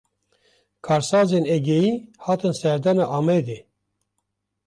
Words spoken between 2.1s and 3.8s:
hatin serdana Amedê